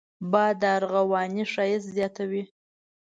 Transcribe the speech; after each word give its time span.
باد 0.31 0.53
د 0.61 0.63
ارغوان 0.77 1.29
ښايست 1.53 1.87
زیاتوي 1.95 2.43